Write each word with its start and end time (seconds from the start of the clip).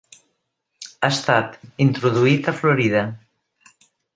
Ha 1.03 1.09
estat 1.17 1.59
introduït 1.87 2.51
a 2.53 2.57
Florida. 2.63 3.05